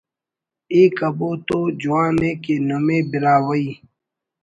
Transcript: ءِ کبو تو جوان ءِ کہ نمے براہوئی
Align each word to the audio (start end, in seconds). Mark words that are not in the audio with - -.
ءِ 0.79 0.81
کبو 0.97 1.29
تو 1.47 1.57
جوان 1.81 2.17
ءِ 2.29 2.31
کہ 2.43 2.55
نمے 2.67 2.97
براہوئی 3.09 3.67